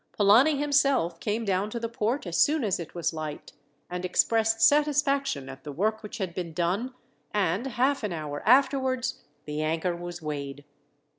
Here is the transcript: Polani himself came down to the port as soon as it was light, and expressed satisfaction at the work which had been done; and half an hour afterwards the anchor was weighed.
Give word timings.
Polani 0.13 0.55
himself 0.57 1.19
came 1.19 1.45
down 1.45 1.69
to 1.69 1.79
the 1.79 1.87
port 1.87 2.25
as 2.25 2.35
soon 2.35 2.63
as 2.63 2.79
it 2.79 2.95
was 2.95 3.13
light, 3.13 3.51
and 3.87 4.03
expressed 4.03 4.59
satisfaction 4.59 5.47
at 5.47 5.63
the 5.63 5.71
work 5.71 6.01
which 6.01 6.17
had 6.17 6.33
been 6.33 6.53
done; 6.53 6.95
and 7.35 7.67
half 7.67 8.01
an 8.01 8.11
hour 8.11 8.41
afterwards 8.49 9.21
the 9.45 9.61
anchor 9.61 9.95
was 9.95 10.19
weighed. 10.19 10.65